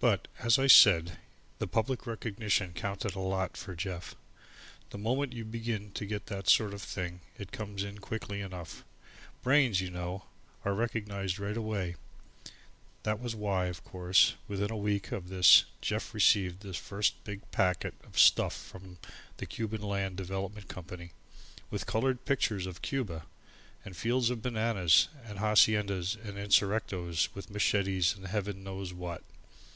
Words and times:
But, 0.00 0.28
as 0.38 0.60
I 0.60 0.68
said, 0.68 1.18
the 1.58 1.66
public 1.66 2.06
recognition 2.06 2.72
counted 2.72 3.16
a 3.16 3.18
lot 3.18 3.56
for 3.56 3.74
Jeff. 3.74 4.14
The 4.90 4.96
moment 4.96 5.32
you 5.32 5.44
begin 5.44 5.90
to 5.94 6.06
get 6.06 6.26
that 6.26 6.48
sort 6.48 6.72
of 6.72 6.80
thing 6.82 7.18
it 7.36 7.50
comes 7.50 7.82
in 7.82 7.98
quickly 7.98 8.40
enough. 8.40 8.84
Brains, 9.42 9.80
you 9.80 9.90
know, 9.90 10.22
are 10.64 10.72
recognized 10.72 11.40
right 11.40 11.56
away. 11.56 11.96
That 13.02 13.18
was 13.18 13.34
why, 13.34 13.66
of 13.66 13.82
course, 13.82 14.34
within 14.46 14.70
a 14.70 14.76
week 14.76 15.08
from 15.08 15.26
this 15.26 15.64
Jeff 15.80 16.14
received 16.14 16.60
the 16.60 16.74
first 16.74 17.24
big 17.24 17.50
packet 17.50 17.94
of 18.04 18.20
stuff 18.20 18.54
from 18.54 18.98
the 19.38 19.46
Cuban 19.46 19.82
Land 19.82 20.16
Development 20.16 20.68
Company, 20.68 21.10
with 21.72 21.86
coloured 21.86 22.24
pictures 22.24 22.66
of 22.66 22.82
Cuba, 22.82 23.24
and 23.84 23.96
fields 23.96 24.30
of 24.30 24.42
bananas, 24.42 25.08
and 25.24 25.38
haciendas 25.40 26.14
and 26.14 26.38
insurrectos 26.38 27.34
with 27.34 27.50
machetes 27.50 28.14
and 28.14 28.28
Heaven 28.28 28.62
knows 28.62 28.92
what. 28.92 29.24